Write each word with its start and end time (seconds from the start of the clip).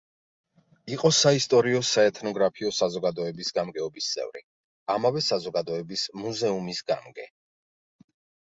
იყო 0.93 1.09
საისტორიო-საეთნოგრაფიო 1.17 2.71
საზოგადოების 2.77 3.53
გამგეობის 3.59 4.07
წევრი, 4.15 4.41
ამავე 4.95 5.23
საზოგადოების 5.27 6.07
მუზეუმის 6.23 6.81
გამგე. 6.93 7.29